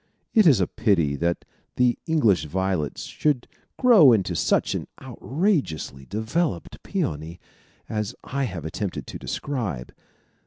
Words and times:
It 0.33 0.47
is 0.47 0.59
a 0.59 0.65
pity 0.65 1.15
that 1.17 1.45
the 1.75 1.95
English 2.07 2.45
violet 2.45 2.97
should 2.97 3.47
grow 3.77 4.11
into 4.13 4.35
such 4.35 4.73
an 4.73 4.87
outrageously 4.99 6.07
developed 6.07 6.81
peony 6.81 7.39
as 7.87 8.15
I 8.23 8.45
have 8.45 8.65
attempted 8.65 9.05
to 9.05 9.19
describe. 9.19 9.93